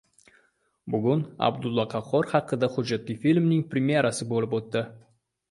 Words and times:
Bugun 0.93 1.19
Abdulla 1.47 1.85
Qahhor 1.91 2.31
haqida 2.33 2.71
hujjatli 2.79 3.17
filmning 3.27 3.63
premyerasi 3.75 4.29
bo‘lib 4.35 4.59
o‘tdi 4.61 4.85